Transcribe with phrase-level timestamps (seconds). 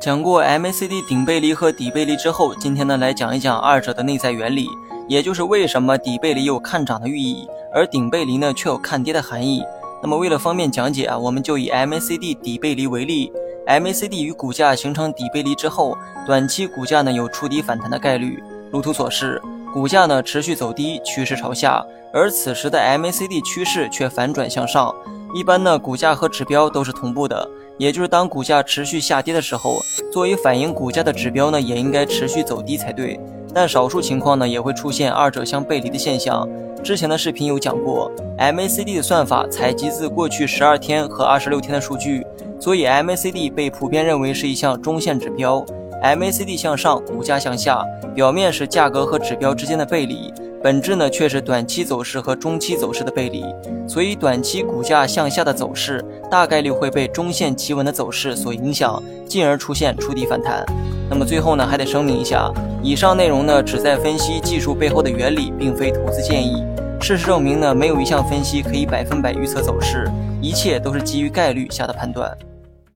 [0.00, 4.68] 讲过 MACD 顶背离和底背离之后，今天呢来讲一讲二者的内在原理，
[5.08, 9.60] 也就是为什么底背离有看涨的寓意，而顶背离呢却有看跌的含义。
[10.00, 13.32] 那么为了方便讲解啊，我们就以 MACD 底背离为例
[13.66, 18.40] ，MACD 与股价形成底背离之后，短期股价呢有触底反弹的概率。
[18.70, 19.42] 如图所示，
[19.74, 24.94] 股价呢持续走低，趋势朝下，而此时的 MACD 趋势却反转向上。
[25.34, 27.48] 一般呢，股价和指标都是同步的。
[27.78, 29.80] 也就是当股价持续下跌的时候，
[30.12, 33.18] 作为反映股价的指标呢，也应该持续走低才对。
[33.54, 36.46] 但少数情况呢，也会出现二者相背离的现象。
[36.82, 42.26] 之前的视频有讲过，MACD 的算法采集自过去十二天和二十六天的数据，
[42.60, 45.64] 所以 MACD 被普遍认为是一项中线指标。
[46.02, 50.32] MACD 向上，股价向下，表面是价格和指标之间的背离。
[50.60, 53.44] 本质呢却是短期走势和中期走势的背离，
[53.86, 60.66] 所以短期股价向下的走势大概率会被中线企稳的走势所影响，进而出现触底反弹。
[61.08, 66.64] 那么最后呢还得声明一下，以上内容呢只在分析技术背后的原理，并非投资建议。
[67.00, 70.10] 事实证明呢没有一项分析可以百分百预测走势，
[70.42, 72.36] 一切都是基于概率下的判断。